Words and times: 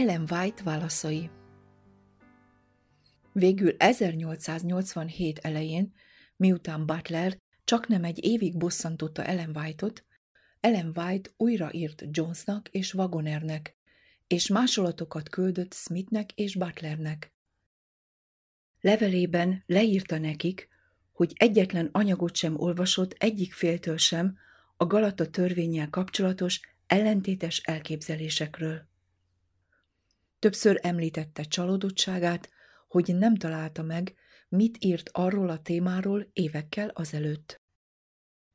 Ellen 0.00 0.26
White 0.30 0.62
válaszai 0.62 1.30
Végül 3.32 3.74
1887 3.78 5.38
elején, 5.38 5.92
miután 6.36 6.86
Butler 6.86 7.38
csak 7.64 7.88
nem 7.88 8.04
egy 8.04 8.24
évig 8.24 8.56
bosszantotta 8.56 9.24
Ellen 9.24 9.56
White-ot, 9.56 10.04
Ellen 10.60 10.92
White 10.96 11.30
újraírt 11.36 12.04
Jonesnak 12.10 12.68
és 12.68 12.94
Wagonernek, 12.94 13.76
és 14.26 14.48
másolatokat 14.48 15.28
küldött 15.28 15.72
Smithnek 15.72 16.32
és 16.32 16.54
Butlernek. 16.56 17.32
Levelében 18.80 19.62
leírta 19.66 20.18
nekik, 20.18 20.68
hogy 21.12 21.32
egyetlen 21.34 21.88
anyagot 21.92 22.36
sem 22.36 22.60
olvasott 22.60 23.12
egyik 23.12 23.52
féltől 23.52 23.96
sem 23.96 24.36
a 24.76 24.86
Galata 24.86 25.30
törvényel 25.30 25.90
kapcsolatos 25.90 26.60
ellentétes 26.86 27.58
elképzelésekről. 27.58 28.89
Többször 30.40 30.78
említette 30.82 31.42
csalódottságát, 31.42 32.50
hogy 32.88 33.14
nem 33.16 33.36
találta 33.36 33.82
meg, 33.82 34.14
mit 34.48 34.84
írt 34.84 35.10
arról 35.12 35.48
a 35.48 35.62
témáról 35.62 36.30
évekkel 36.32 36.88
azelőtt. 36.88 37.60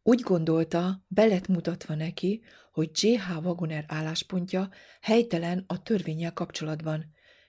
Úgy 0.04 0.22
gondolta, 0.22 1.04
belet 1.08 1.48
mutatva 1.48 1.96
neki, 1.96 2.44
hogy 2.72 2.90
J.H. 2.94 3.38
Wagoner 3.44 3.86
álláspontja 3.88 4.70
helytelen 5.02 5.64
a 5.68 5.82
törvényel 5.82 6.34
kapcsolatban, 6.34 7.06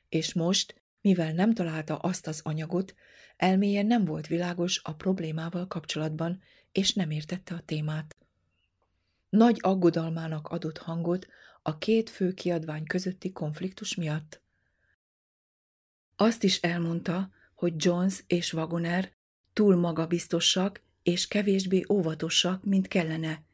és 0.08 0.34
most, 0.34 0.82
mivel 1.00 1.32
nem 1.32 1.54
találta 1.54 1.96
azt 1.96 2.26
az 2.26 2.40
anyagot, 2.44 2.94
elméje 3.36 3.82
nem 3.82 4.04
volt 4.04 4.26
világos 4.26 4.80
a 4.84 4.94
problémával 4.94 5.66
kapcsolatban, 5.66 6.42
és 6.72 6.92
nem 6.92 7.10
értette 7.10 7.54
a 7.54 7.62
témát. 7.64 8.16
Nagy 9.28 9.58
aggodalmának 9.60 10.48
adott 10.48 10.78
hangot 10.78 11.26
a 11.66 11.78
két 11.78 12.10
fő 12.10 12.34
kiadvány 12.34 12.84
közötti 12.84 13.32
konfliktus 13.32 13.94
miatt. 13.94 14.42
Azt 16.16 16.42
is 16.42 16.60
elmondta, 16.60 17.30
hogy 17.54 17.84
Jones 17.84 18.24
és 18.26 18.52
Wagoner 18.52 19.12
túl 19.52 19.76
magabiztosak 19.76 20.82
és 21.02 21.28
kevésbé 21.28 21.84
óvatosak, 21.88 22.64
mint 22.64 22.88
kellene, 22.88 23.44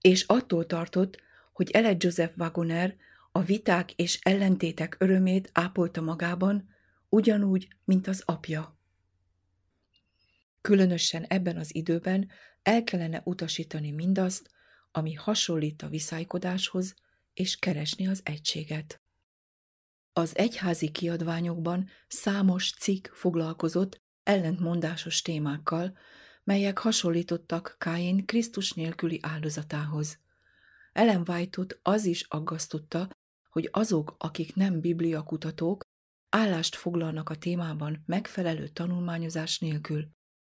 és 0.00 0.22
attól 0.22 0.66
tartott, 0.66 1.20
hogy 1.52 1.70
Ele 1.70 1.94
Joseph 1.98 2.38
Wagoner 2.38 2.96
a 3.32 3.42
viták 3.42 3.92
és 3.92 4.18
ellentétek 4.22 4.96
örömét 4.98 5.50
ápolta 5.52 6.00
magában, 6.00 6.68
ugyanúgy, 7.08 7.68
mint 7.84 8.06
az 8.06 8.22
apja. 8.24 8.78
Különösen 10.60 11.24
ebben 11.24 11.56
az 11.56 11.74
időben 11.74 12.30
el 12.62 12.84
kellene 12.84 13.20
utasítani 13.24 13.90
mindazt, 13.90 14.50
ami 14.92 15.14
hasonlít 15.14 15.82
a 15.82 15.88
viszálykodáshoz, 15.88 16.94
és 17.34 17.56
keresni 17.56 18.06
az 18.06 18.20
egységet. 18.24 19.02
Az 20.12 20.36
egyházi 20.36 20.90
kiadványokban 20.90 21.88
számos 22.06 22.72
cikk 22.72 23.06
foglalkozott 23.06 24.02
ellentmondásos 24.22 25.22
témákkal, 25.22 25.98
melyek 26.44 26.78
hasonlítottak 26.78 27.76
Káin 27.78 28.26
Krisztus 28.26 28.72
nélküli 28.72 29.18
áldozatához. 29.22 30.18
Ellen 30.92 31.24
White-ot 31.28 31.78
az 31.82 32.04
is 32.04 32.22
aggasztotta, 32.22 33.10
hogy 33.48 33.68
azok, 33.72 34.14
akik 34.18 34.54
nem 34.54 34.80
bibliakutatók, 34.80 35.82
állást 36.28 36.74
foglalnak 36.74 37.28
a 37.28 37.36
témában 37.36 38.02
megfelelő 38.06 38.68
tanulmányozás 38.68 39.58
nélkül, 39.58 40.08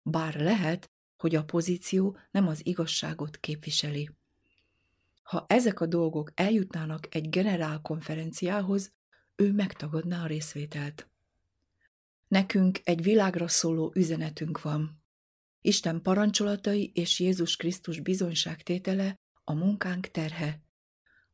bár 0.01 0.35
lehet, 0.35 0.85
hogy 1.17 1.35
a 1.35 1.45
pozíció 1.45 2.17
nem 2.31 2.47
az 2.47 2.65
igazságot 2.65 3.37
képviseli. 3.37 4.16
Ha 5.27 5.45
ezek 5.47 5.79
a 5.79 5.85
dolgok 5.85 6.31
eljutnának 6.35 7.15
egy 7.15 7.29
generálkonferenciához, 7.29 8.93
ő 9.35 9.51
megtagadná 9.53 10.23
a 10.23 10.27
részvételt. 10.27 11.09
Nekünk 12.27 12.79
egy 12.83 13.01
világra 13.01 13.47
szóló 13.47 13.91
üzenetünk 13.95 14.61
van. 14.61 15.03
Isten 15.61 16.01
parancsolatai 16.01 16.91
és 16.93 17.19
Jézus 17.19 17.55
Krisztus 17.55 17.99
bizonyságtétele 17.99 19.15
a 19.43 19.53
munkánk 19.53 20.07
terhe. 20.07 20.61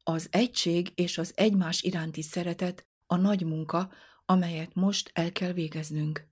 Az 0.03 0.27
egység 0.31 0.91
és 0.95 1.17
az 1.17 1.31
egymás 1.35 1.81
iránti 1.81 2.21
szeretet 2.21 2.87
a 3.05 3.15
nagy 3.15 3.45
munka, 3.45 3.91
amelyet 4.25 4.73
most 4.73 5.11
el 5.13 5.31
kell 5.31 5.51
végeznünk. 5.51 6.27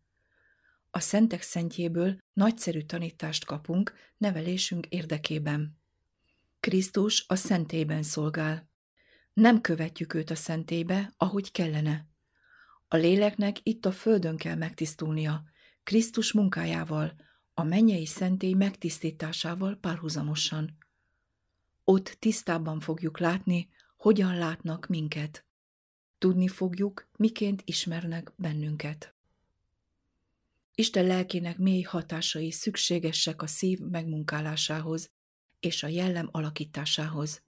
A 0.89 0.99
szentek 0.99 1.41
szentjéből 1.41 2.17
nagyszerű 2.33 2.81
tanítást 2.81 3.45
kapunk 3.45 3.93
nevelésünk 4.17 4.85
érdekében. 4.85 5.80
Krisztus 6.61 7.25
a 7.27 7.35
szentében 7.35 8.03
szolgál. 8.03 8.69
Nem 9.33 9.61
követjük 9.61 10.13
őt 10.13 10.29
a 10.29 10.35
szentébe, 10.35 11.13
ahogy 11.17 11.51
kellene. 11.51 12.07
A 12.87 12.95
léleknek 12.95 13.57
itt 13.63 13.85
a 13.85 13.91
földön 13.91 14.37
kell 14.37 14.55
megtisztulnia, 14.55 15.43
Krisztus 15.83 16.33
munkájával, 16.33 17.15
a 17.53 17.63
mennyei 17.63 18.05
szentély 18.05 18.53
megtisztításával 18.53 19.75
párhuzamosan. 19.75 20.77
Ott 21.83 22.15
tisztábban 22.19 22.79
fogjuk 22.79 23.19
látni, 23.19 23.69
hogyan 23.97 24.37
látnak 24.37 24.87
minket. 24.87 25.45
Tudni 26.17 26.47
fogjuk, 26.47 27.09
miként 27.17 27.61
ismernek 27.65 28.33
bennünket. 28.35 29.15
Isten 30.75 31.05
lelkének 31.05 31.57
mély 31.57 31.81
hatásai 31.81 32.51
szükségesek 32.51 33.41
a 33.41 33.47
szív 33.47 33.79
megmunkálásához 33.79 35.11
és 35.61 35.83
a 35.83 35.87
jellem 35.87 36.29
alakításához. 36.31 37.43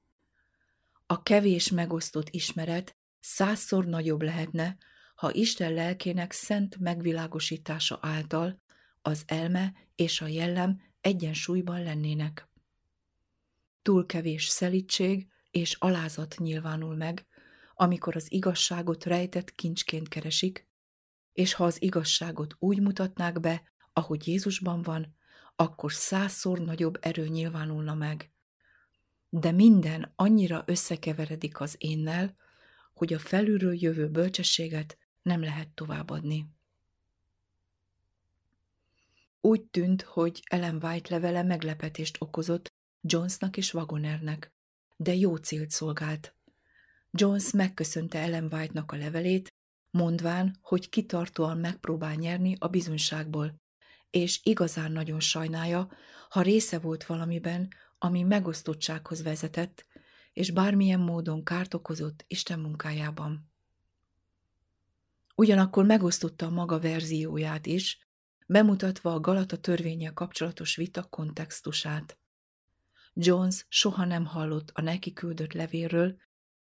A 1.06 1.24
kevés 1.24 1.72
megosztott 1.72 2.30
ismeret 2.30 2.96
százszor 3.20 3.86
nagyobb 3.86 4.22
lehetne, 4.22 4.78
ha 5.16 5.34
Isten 5.34 5.74
lelkének 5.74 6.32
szent 6.32 6.78
megvilágosítása 6.78 8.00
által 8.02 8.62
az 9.02 9.24
elme 9.26 9.74
és 9.96 10.22
a 10.22 10.28
jellem 10.28 10.82
egyensúlyban 11.02 11.84
lennének. 11.84 12.48
Túl 13.82 14.06
kevés 14.06 14.48
szelítség 14.48 15.28
és 15.52 15.74
alázat 15.74 16.36
nyilvánul 16.38 16.96
meg, 16.96 17.26
amikor 17.74 18.16
az 18.16 18.32
igazságot 18.32 19.04
rejtett 19.04 19.56
kincsként 19.56 20.08
keresik, 20.08 20.68
és 21.34 21.54
ha 21.54 21.66
az 21.66 21.82
igazságot 21.82 22.56
úgy 22.60 22.82
mutatnák 22.82 23.40
be, 23.40 23.64
ahogy 23.94 24.28
Jézusban 24.28 24.82
van, 24.82 25.16
akkor 25.56 25.92
százszor 25.92 26.60
nagyobb 26.60 26.98
erő 27.02 27.28
nyilvánulna 27.28 27.94
meg. 27.94 28.32
De 29.30 29.52
minden 29.52 30.14
annyira 30.16 30.64
összekeveredik 30.66 31.60
az 31.60 31.76
énnel, 31.78 32.36
hogy 32.94 33.14
a 33.14 33.20
felülről 33.20 33.82
jövő 33.82 34.10
bölcsességet 34.10 34.98
nem 35.22 35.42
lehet 35.42 35.70
továbbadni. 35.70 36.48
Úgy 39.42 39.64
tűnt, 39.64 40.02
hogy 40.02 40.42
Ellen 40.50 40.84
White 40.84 41.14
levele 41.14 41.44
meglepetést 41.44 42.16
okozott 42.20 42.72
Jonesnak 43.02 43.58
és 43.58 43.74
Wagonernek, 43.74 44.54
de 44.98 45.16
jó 45.16 45.36
célt 45.36 45.70
szolgált. 45.70 46.36
Jones 47.12 47.52
megköszönte 47.52 48.20
Ellen 48.20 48.54
White-nak 48.54 48.92
a 48.92 48.96
levelét, 48.96 49.54
mondván, 49.92 50.58
hogy 50.62 50.90
kitartóan 50.90 51.58
megpróbál 51.58 52.16
nyerni 52.16 52.56
a 52.60 52.68
bizonyságból, 52.68 53.62
és 54.14 54.40
igazán 54.44 54.92
nagyon 54.92 55.20
sajnálja, 55.20 55.90
ha 56.30 56.42
része 56.42 56.80
volt 56.80 57.06
valamiben, 57.06 57.70
ami 57.98 58.22
megosztottsághoz 58.22 59.24
vezetett, 59.24 59.86
és 60.34 60.52
bármilyen 60.52 61.00
módon 61.00 61.44
kárt 61.44 61.74
okozott 61.74 62.26
Isten 62.28 62.60
munkájában. 62.60 63.52
Ugyanakkor 65.36 65.86
megosztotta 65.86 66.46
a 66.46 66.50
maga 66.50 66.80
verzióját 66.80 67.66
is, 67.66 68.08
bemutatva 68.48 69.14
a 69.14 69.20
Galata 69.20 69.58
törvényel 69.58 70.14
kapcsolatos 70.14 70.76
vita 70.76 71.04
kontextusát. 71.04 72.18
Jones 73.14 73.66
soha 73.70 74.06
nem 74.06 74.26
hallott 74.26 74.72
a 74.74 74.82
neki 74.82 75.14
küldött 75.14 75.54
levélről, 75.54 76.18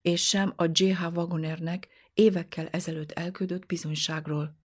és 0.02 0.28
sem 0.28 0.54
a 0.56 0.66
J.H. 0.72 1.06
Wagonernek 1.14 1.88
évekkel 2.14 2.68
ezelőtt 2.68 3.12
elküldött 3.12 3.66
bizonyságról. 3.66 4.58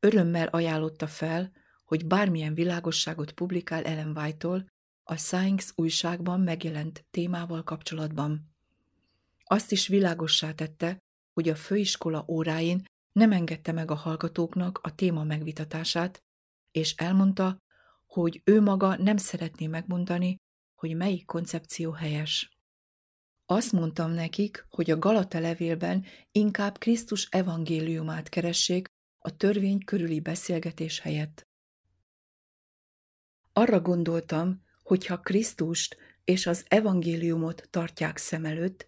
Örömmel 0.00 0.46
ajánlotta 0.46 1.06
fel, 1.06 1.52
hogy 1.88 2.06
bármilyen 2.06 2.54
világosságot 2.54 3.32
publikál 3.32 3.84
Ellen 3.84 4.16
White-tól 4.16 4.66
a 5.02 5.16
Science 5.16 5.72
újságban 5.74 6.40
megjelent 6.40 7.04
témával 7.10 7.62
kapcsolatban. 7.64 8.54
Azt 9.44 9.72
is 9.72 9.86
világossá 9.86 10.52
tette, 10.52 10.98
hogy 11.32 11.48
a 11.48 11.54
főiskola 11.54 12.24
óráin 12.28 12.84
nem 13.12 13.32
engedte 13.32 13.72
meg 13.72 13.90
a 13.90 13.94
hallgatóknak 13.94 14.78
a 14.82 14.94
téma 14.94 15.24
megvitatását, 15.24 16.22
és 16.70 16.94
elmondta, 16.94 17.58
hogy 18.06 18.40
ő 18.44 18.60
maga 18.60 18.96
nem 18.96 19.16
szeretné 19.16 19.66
megmondani, 19.66 20.36
hogy 20.74 20.96
melyik 20.96 21.26
koncepció 21.26 21.90
helyes. 21.90 22.56
Azt 23.46 23.72
mondtam 23.72 24.10
nekik, 24.10 24.66
hogy 24.68 24.90
a 24.90 24.98
Galata 24.98 25.38
levélben 25.40 26.04
inkább 26.32 26.78
Krisztus 26.78 27.28
evangéliumát 27.30 28.28
keressék 28.28 28.86
a 29.18 29.36
törvény 29.36 29.84
körüli 29.84 30.20
beszélgetés 30.20 31.00
helyett. 31.00 31.47
Arra 33.58 33.80
gondoltam, 33.80 34.62
hogy 34.82 35.06
ha 35.06 35.20
Krisztust 35.20 35.96
és 36.24 36.46
az 36.46 36.64
evangéliumot 36.68 37.68
tartják 37.70 38.16
szem 38.16 38.44
előtt, 38.44 38.86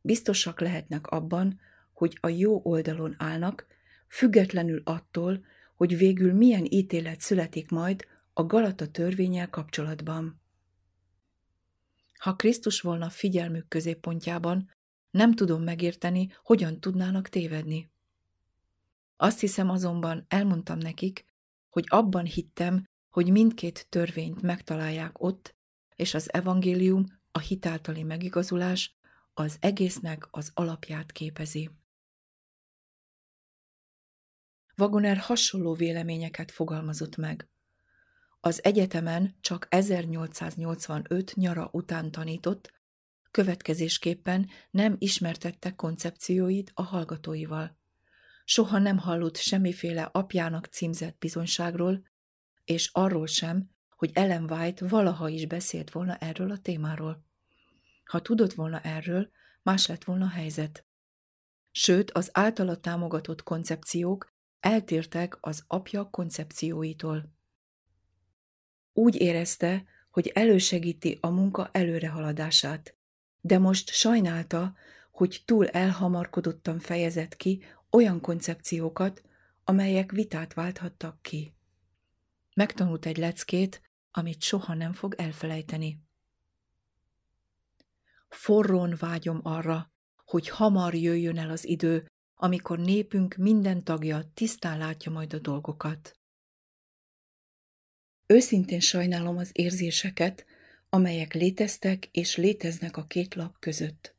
biztosak 0.00 0.60
lehetnek 0.60 1.06
abban, 1.06 1.60
hogy 1.92 2.18
a 2.20 2.28
jó 2.28 2.60
oldalon 2.64 3.14
állnak, 3.18 3.66
függetlenül 4.08 4.82
attól, 4.84 5.44
hogy 5.74 5.96
végül 5.96 6.32
milyen 6.32 6.64
ítélet 6.68 7.20
születik 7.20 7.70
majd 7.70 8.06
a 8.32 8.44
Galata 8.46 8.86
törvényel 8.86 9.50
kapcsolatban. 9.50 10.40
Ha 12.18 12.36
Krisztus 12.36 12.80
volna 12.80 13.10
figyelmük 13.10 13.68
középpontjában, 13.68 14.70
nem 15.10 15.34
tudom 15.34 15.62
megérteni, 15.62 16.32
hogyan 16.42 16.80
tudnának 16.80 17.28
tévedni. 17.28 17.90
Azt 19.16 19.40
hiszem 19.40 19.70
azonban, 19.70 20.24
elmondtam 20.28 20.78
nekik, 20.78 21.24
hogy 21.68 21.84
abban 21.88 22.24
hittem, 22.24 22.88
hogy 23.10 23.30
mindkét 23.30 23.86
törvényt 23.88 24.42
megtalálják 24.42 25.22
ott, 25.22 25.56
és 25.96 26.14
az 26.14 26.32
evangélium, 26.32 27.04
a 27.32 27.38
hitáltali 27.38 28.02
megigazulás 28.02 28.98
az 29.34 29.56
egésznek 29.60 30.28
az 30.30 30.50
alapját 30.54 31.12
képezi. 31.12 31.70
Wagoner 34.76 35.16
hasonló 35.16 35.74
véleményeket 35.74 36.50
fogalmazott 36.50 37.16
meg. 37.16 37.48
Az 38.40 38.64
egyetemen 38.64 39.36
csak 39.40 39.66
1885 39.70 41.34
nyara 41.34 41.68
után 41.72 42.10
tanított, 42.10 42.72
következésképpen 43.30 44.48
nem 44.70 44.96
ismertette 44.98 45.74
koncepcióit 45.74 46.70
a 46.74 46.82
hallgatóival. 46.82 47.78
Soha 48.44 48.78
nem 48.78 48.98
hallott 48.98 49.36
semmiféle 49.36 50.02
apjának 50.02 50.66
címzett 50.66 51.18
bizonyságról, 51.18 52.09
és 52.70 52.90
arról 52.92 53.26
sem, 53.26 53.70
hogy 53.96 54.10
Ellen 54.12 54.50
White 54.50 54.86
valaha 54.86 55.28
is 55.28 55.46
beszélt 55.46 55.90
volna 55.90 56.16
erről 56.16 56.50
a 56.50 56.58
témáról. 56.58 57.24
Ha 58.04 58.22
tudott 58.22 58.52
volna 58.52 58.80
erről, 58.80 59.30
más 59.62 59.86
lett 59.86 60.04
volna 60.04 60.24
a 60.24 60.28
helyzet. 60.28 60.84
Sőt, 61.70 62.10
az 62.10 62.30
általa 62.32 62.80
támogatott 62.80 63.42
koncepciók 63.42 64.32
eltértek 64.60 65.36
az 65.40 65.64
apja 65.66 66.10
koncepcióitól. 66.10 67.32
Úgy 68.92 69.20
érezte, 69.20 69.84
hogy 70.10 70.30
elősegíti 70.34 71.18
a 71.20 71.28
munka 71.28 71.68
előrehaladását, 71.72 72.96
de 73.40 73.58
most 73.58 73.88
sajnálta, 73.88 74.74
hogy 75.10 75.42
túl 75.44 75.68
elhamarkodottan 75.68 76.78
fejezett 76.78 77.36
ki 77.36 77.62
olyan 77.90 78.20
koncepciókat, 78.20 79.22
amelyek 79.64 80.12
vitát 80.12 80.54
válthattak 80.54 81.22
ki. 81.22 81.54
Megtanult 82.54 83.06
egy 83.06 83.16
leckét, 83.16 83.82
amit 84.10 84.42
soha 84.42 84.74
nem 84.74 84.92
fog 84.92 85.14
elfelejteni. 85.18 86.00
Forrón 88.28 88.96
vágyom 88.98 89.40
arra, 89.42 89.92
hogy 90.24 90.48
hamar 90.48 90.94
jöjjön 90.94 91.38
el 91.38 91.50
az 91.50 91.66
idő, 91.66 92.06
amikor 92.34 92.78
népünk 92.78 93.34
minden 93.34 93.84
tagja 93.84 94.30
tisztán 94.34 94.78
látja 94.78 95.12
majd 95.12 95.32
a 95.32 95.38
dolgokat. 95.38 96.18
Őszintén 98.26 98.80
sajnálom 98.80 99.36
az 99.36 99.50
érzéseket, 99.52 100.46
amelyek 100.88 101.34
léteztek 101.34 102.08
és 102.12 102.36
léteznek 102.36 102.96
a 102.96 103.06
két 103.06 103.34
lap 103.34 103.58
között. 103.58 104.14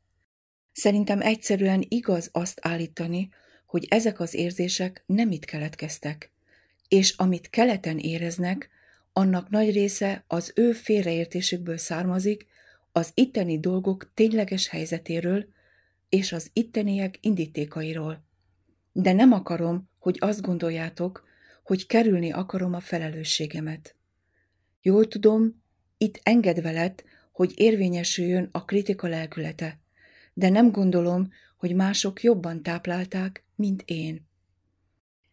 Szerintem 0.72 1.20
egyszerűen 1.20 1.84
igaz 1.88 2.28
azt 2.32 2.58
állítani, 2.62 3.28
hogy 3.66 3.86
ezek 3.88 4.20
az 4.20 4.34
érzések 4.34 5.02
nem 5.06 5.30
itt 5.30 5.44
keletkeztek, 5.44 6.31
és 6.92 7.14
amit 7.16 7.50
keleten 7.50 7.98
éreznek, 7.98 8.70
annak 9.12 9.50
nagy 9.50 9.72
része 9.72 10.24
az 10.26 10.52
ő 10.54 10.72
félreértésükből 10.72 11.76
származik, 11.76 12.46
az 12.92 13.10
itteni 13.14 13.60
dolgok 13.60 14.10
tényleges 14.14 14.68
helyzetéről 14.68 15.46
és 16.08 16.32
az 16.32 16.50
itteniek 16.52 17.18
indítékairól. 17.20 18.24
De 18.92 19.12
nem 19.12 19.32
akarom, 19.32 19.88
hogy 19.98 20.16
azt 20.20 20.40
gondoljátok, 20.40 21.24
hogy 21.62 21.86
kerülni 21.86 22.32
akarom 22.32 22.74
a 22.74 22.80
felelősségemet. 22.80 23.96
Jól 24.82 25.08
tudom, 25.08 25.62
itt 25.96 26.20
engedve 26.22 26.70
lett, 26.72 27.04
hogy 27.32 27.52
érvényesüljön 27.56 28.48
a 28.52 28.64
kritika 28.64 29.08
lelkülete, 29.08 29.78
de 30.34 30.48
nem 30.48 30.70
gondolom, 30.70 31.30
hogy 31.56 31.74
mások 31.74 32.22
jobban 32.22 32.62
táplálták, 32.62 33.44
mint 33.54 33.82
én. 33.86 34.30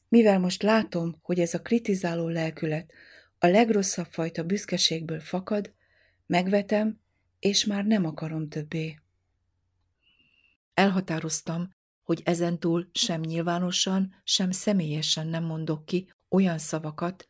Mivel 0.10 0.40
most 0.40 0.64
látom, 0.64 1.20
hogy 1.22 1.40
ez 1.40 1.54
a 1.54 1.62
kritizáló 1.62 2.28
lelkület 2.28 2.92
a 3.38 3.48
legrosszabb 3.48 4.08
fajta 4.12 4.44
büszkeségből 4.44 5.20
fakad, 5.20 5.74
megvetem, 6.26 7.00
és 7.40 7.66
már 7.66 7.86
nem 7.86 8.06
akarom 8.06 8.50
többé. 8.50 9.00
Elhatároztam, 10.74 11.76
hogy 12.04 12.22
ezentúl 12.26 12.90
sem 12.94 13.22
nyilvánosan, 13.22 14.16
sem 14.24 14.52
személyesen 14.52 15.28
nem 15.28 15.44
mondok 15.44 15.86
ki 15.86 16.14
olyan 16.30 16.58
szavakat, 16.58 17.28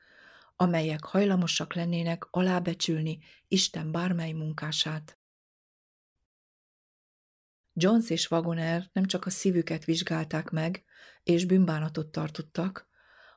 amelyek 0.55 1.03
hajlamosak 1.03 1.73
lennének 1.73 2.27
alábecsülni 2.31 3.19
Isten 3.47 3.91
bármely 3.91 4.31
munkását. 4.31 5.18
Jones 7.81 8.09
és 8.09 8.31
Wagoner 8.31 8.89
nem 8.93 9.05
csak 9.05 9.25
a 9.25 9.29
szívüket 9.29 9.85
vizsgálták 9.85 10.49
meg, 10.49 10.83
és 11.23 11.45
bűnbánatot 11.45 12.07
tartottak, 12.07 12.87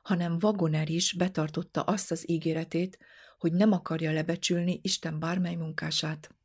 hanem 0.03 0.37
Wagoner 0.41 0.89
is 0.89 1.13
betartotta 1.13 1.81
azt 1.81 2.11
az 2.11 2.29
ígéretét, 2.29 2.97
hogy 3.37 3.53
nem 3.53 3.71
akarja 3.71 4.11
lebecsülni 4.11 4.79
Isten 4.83 5.19
bármely 5.19 5.55
munkását. 5.55 6.35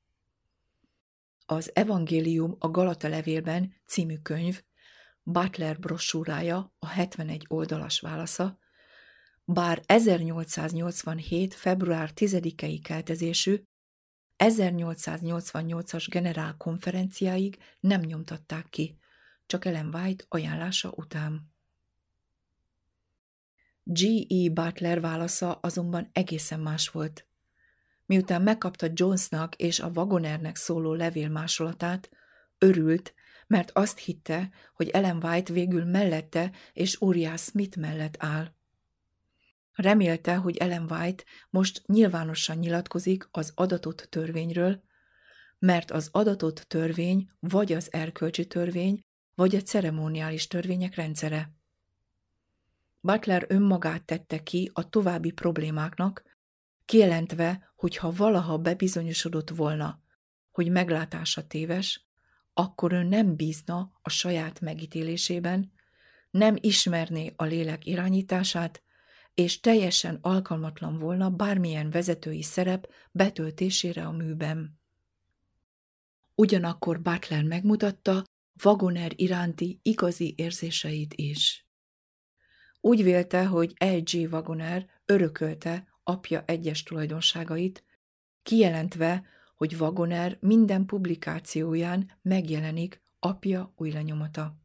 Az 1.46 1.70
Evangélium 1.74 2.56
a 2.58 2.70
Galata 2.70 3.08
levélben 3.08 3.74
című 3.86 4.16
könyv, 4.16 4.62
Butler 5.22 5.78
brossúrája, 5.78 6.74
a 6.78 6.86
71 6.86 7.44
oldalas 7.48 8.00
válasza, 8.00 8.58
bár 9.44 9.82
1887. 9.86 11.54
február 11.54 12.10
10-i 12.14 12.80
keltezésű, 12.82 13.62
1888-as 14.38 16.06
generálkonferenciáig 16.10 17.58
nem 17.80 18.00
nyomtatták 18.00 18.66
ki, 18.70 18.98
csak 19.46 19.64
Ellen 19.64 19.94
White 19.94 20.24
ajánlása 20.28 20.92
után. 20.96 21.52
G.E. 23.82 24.50
Butler 24.50 25.00
válasza 25.00 25.52
azonban 25.52 26.10
egészen 26.12 26.60
más 26.60 26.88
volt. 26.88 27.26
Miután 28.06 28.42
megkapta 28.42 28.86
Jonesnak 28.92 29.54
és 29.54 29.80
a 29.80 29.90
Wagonernek 29.94 30.56
szóló 30.56 30.94
levél 30.94 31.28
másolatát, 31.28 32.10
örült, 32.58 33.14
mert 33.46 33.70
azt 33.70 33.98
hitte, 33.98 34.50
hogy 34.74 34.88
Ellen 34.88 35.24
White 35.24 35.52
végül 35.52 35.84
mellette 35.84 36.52
és 36.72 37.00
Uriah 37.00 37.36
Smith 37.36 37.78
mellett 37.78 38.16
áll. 38.18 38.52
Remélte, 39.78 40.36
hogy 40.36 40.56
Ellen 40.56 40.90
White 40.90 41.24
most 41.50 41.82
nyilvánosan 41.86 42.56
nyilatkozik 42.56 43.28
az 43.30 43.52
adatott 43.54 44.06
törvényről, 44.10 44.82
mert 45.58 45.90
az 45.90 46.08
adatott 46.12 46.58
törvény 46.58 47.30
vagy 47.40 47.72
az 47.72 47.92
erkölcsi 47.92 48.46
törvény, 48.46 49.00
vagy 49.34 49.54
a 49.54 49.60
ceremoniális 49.60 50.46
törvények 50.46 50.94
rendszere. 50.94 51.52
Butler 53.00 53.44
önmagát 53.48 54.04
tette 54.04 54.42
ki 54.42 54.70
a 54.74 54.88
további 54.88 55.30
problémáknak, 55.30 56.22
kijelentve, 56.84 57.72
hogy 57.76 57.96
ha 57.96 58.12
valaha 58.12 58.58
bebizonyosodott 58.58 59.50
volna, 59.50 60.02
hogy 60.50 60.70
meglátása 60.70 61.46
téves, 61.46 62.06
akkor 62.52 62.92
ő 62.92 63.02
nem 63.02 63.36
bízna 63.36 63.92
a 64.02 64.08
saját 64.10 64.60
megítélésében, 64.60 65.72
nem 66.30 66.56
ismerné 66.60 67.32
a 67.36 67.44
lélek 67.44 67.86
irányítását, 67.86 68.82
és 69.38 69.60
teljesen 69.60 70.18
alkalmatlan 70.20 70.98
volna 70.98 71.30
bármilyen 71.30 71.90
vezetői 71.90 72.42
szerep 72.42 72.92
betöltésére 73.12 74.06
a 74.06 74.10
műben. 74.10 74.80
Ugyanakkor 76.34 77.00
Butler 77.00 77.44
megmutatta 77.44 78.24
Wagoner 78.64 79.12
iránti 79.16 79.80
igazi 79.82 80.34
érzéseit 80.36 81.14
is. 81.14 81.66
Úgy 82.80 83.02
vélte, 83.02 83.46
hogy 83.46 83.74
L.G. 83.78 84.32
Wagoner 84.32 84.86
örökölte 85.04 85.86
apja 86.02 86.42
egyes 86.46 86.82
tulajdonságait, 86.82 87.84
kijelentve, 88.42 89.24
hogy 89.56 89.74
Wagoner 89.74 90.36
minden 90.40 90.86
publikációján 90.86 92.18
megjelenik 92.22 93.02
apja 93.18 93.72
új 93.76 93.90
lenyomata. 93.90 94.56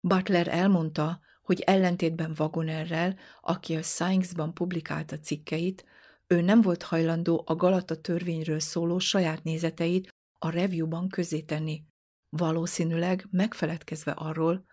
Butler 0.00 0.48
elmondta, 0.48 1.20
hogy 1.50 1.60
ellentétben 1.60 2.34
Wagonerrel, 2.38 3.16
aki 3.40 3.76
a 3.76 3.82
Science-ban 3.82 4.54
publikálta 4.54 5.18
cikkeit, 5.18 5.84
ő 6.26 6.40
nem 6.40 6.60
volt 6.60 6.82
hajlandó 6.82 7.42
a 7.46 7.54
Galata 7.56 8.00
törvényről 8.00 8.60
szóló 8.60 8.98
saját 8.98 9.42
nézeteit 9.42 10.08
a 10.38 10.50
review-ban 10.50 11.08
tenni, 11.46 11.84
valószínűleg 12.28 13.26
megfeledkezve 13.30 14.12
arról, 14.12 14.64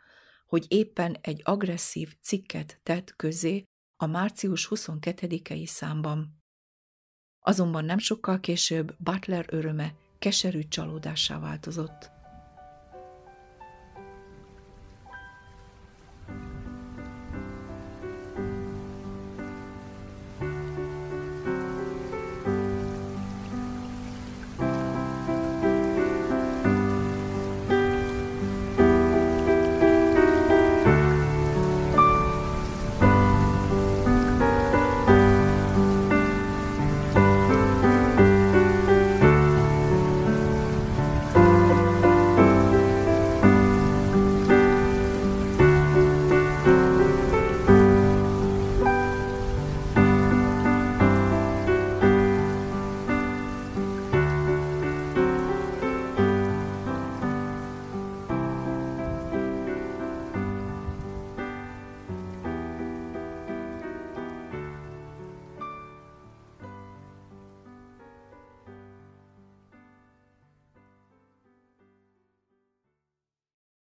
hogy 0.46 0.65
éppen 0.67 1.17
egy 1.22 1.41
agresszív 1.43 2.15
cikket 2.22 2.79
tett 2.84 3.15
közé 3.15 3.63
a 3.96 4.05
március 4.05 4.67
22-i 4.69 5.65
számban. 5.65 6.41
Azonban 7.39 7.86
nem 7.86 7.98
sokkal 7.98 8.39
később 8.39 8.96
Butler 8.98 9.46
öröme 9.50 9.93
keserű 10.19 10.62
csalódássá 10.62 11.39
változott. 11.39 12.16